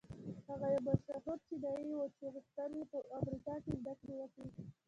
[0.47, 4.47] هغه يو مشهور چينايي و چې غوښتل يې په امريکا کې زدهکړې وکړي.